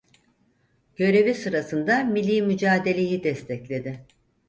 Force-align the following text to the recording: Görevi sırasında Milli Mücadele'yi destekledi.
Görevi 0.95 1.33
sırasında 1.33 2.03
Milli 2.03 2.41
Mücadele'yi 2.41 3.23
destekledi. 3.23 4.05